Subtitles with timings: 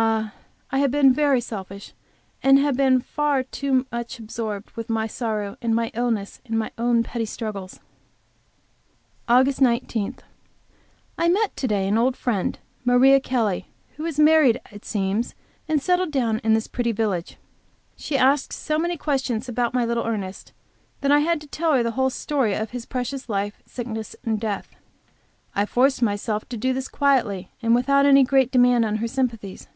[0.00, 0.32] Ah,
[0.70, 1.92] I have been very selfish,
[2.40, 6.70] and have been far too much absorbed with my sorrow and my illness and my
[6.78, 7.80] own petty struggles.
[9.26, 10.18] AUGUST 19.
[11.18, 15.34] I met to day an old friend, Maria Kelly, who is married, it seems,
[15.66, 17.36] and settled down in this pretty village.
[17.96, 20.52] She asked so many questions about my little Ernest
[21.00, 24.38] that I had to tell her the whole story of his precious life, sickness and
[24.38, 24.76] death.
[25.56, 29.66] I forced myself to do this quietly, and without any great demand on her sympathies.